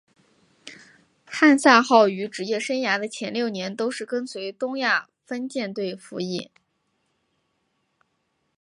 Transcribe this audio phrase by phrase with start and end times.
[1.25, 6.49] 汉萨号于职业生涯的前六年都是跟随东亚分舰队服役。